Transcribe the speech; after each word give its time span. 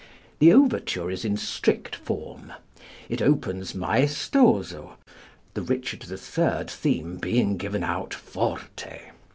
The 0.39 0.51
overture 0.51 1.11
is 1.11 1.23
in 1.23 1.37
strict 1.37 1.95
form. 1.95 2.53
It 3.07 3.21
opens 3.21 3.75
maestoso, 3.75 4.97
the 5.53 5.61
Richard 5.61 6.09
III. 6.09 6.65
theme 6.69 7.17
being 7.17 7.55
given 7.55 7.83
out 7.83 8.15
forte. 8.15 9.11